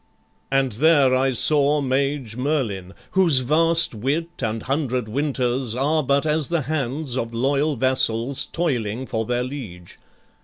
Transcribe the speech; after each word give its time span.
"And 0.49 0.71
there 0.71 1.13
I 1.15 1.31
saw 1.31 1.79
mage 1.79 2.35
Merlin, 2.35 2.95
whose 3.11 3.41
vast 3.41 3.93
wit 3.93 4.29
And 4.41 4.63
hundred 4.63 5.07
winters 5.07 5.75
are 5.75 6.01
but 6.01 6.25
as 6.25 6.47
the 6.47 6.61
hands 6.63 7.15
Of 7.15 7.35
loyal 7.35 7.75
vassals 7.75 8.47
toiling 8.47 9.05
for 9.05 9.25
their 9.25 9.43
liege. 9.43 9.99